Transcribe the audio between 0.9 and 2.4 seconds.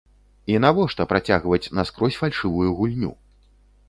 працягваць наскрозь